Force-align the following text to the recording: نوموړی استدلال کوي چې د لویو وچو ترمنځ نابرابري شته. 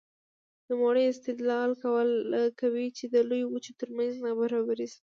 نوموړی 0.69 1.03
استدلال 1.07 1.71
کوي 2.61 2.87
چې 2.97 3.05
د 3.13 3.15
لویو 3.29 3.51
وچو 3.53 3.73
ترمنځ 3.79 4.13
نابرابري 4.25 4.87
شته. 4.91 4.99